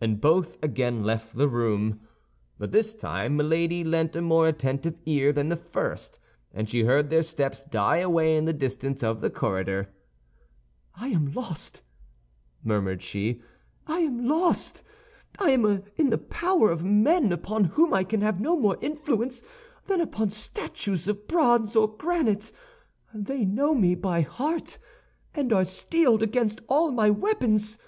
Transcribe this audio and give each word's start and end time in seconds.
And 0.00 0.18
both 0.18 0.56
again 0.62 1.04
left 1.04 1.36
the 1.36 1.46
room. 1.46 2.00
But 2.58 2.72
this 2.72 2.94
time 2.94 3.36
Milady 3.36 3.84
lent 3.84 4.16
a 4.16 4.22
more 4.22 4.48
attentive 4.48 4.96
ear 5.04 5.30
than 5.30 5.50
the 5.50 5.58
first, 5.58 6.18
and 6.54 6.70
she 6.70 6.84
heard 6.84 7.10
their 7.10 7.22
steps 7.22 7.62
die 7.62 7.98
away 7.98 8.34
in 8.34 8.46
the 8.46 8.54
distance 8.54 9.02
of 9.02 9.20
the 9.20 9.28
corridor. 9.28 9.92
"I 10.94 11.08
am 11.08 11.32
lost," 11.32 11.82
murmured 12.64 13.02
she; 13.02 13.42
"I 13.86 13.98
am 13.98 14.26
lost! 14.26 14.82
I 15.38 15.50
am 15.50 15.82
in 15.96 16.08
the 16.08 16.16
power 16.16 16.70
of 16.70 16.82
men 16.82 17.30
upon 17.30 17.64
whom 17.64 17.92
I 17.92 18.04
can 18.04 18.22
have 18.22 18.40
no 18.40 18.56
more 18.58 18.78
influence 18.80 19.42
than 19.86 20.00
upon 20.00 20.30
statues 20.30 21.08
of 21.08 21.28
bronze 21.28 21.76
or 21.76 21.94
granite; 21.94 22.52
they 23.12 23.44
know 23.44 23.74
me 23.74 23.94
by 23.94 24.22
heart, 24.22 24.78
and 25.34 25.52
are 25.52 25.66
steeled 25.66 26.22
against 26.22 26.62
all 26.70 26.90
my 26.90 27.10
weapons. 27.10 27.78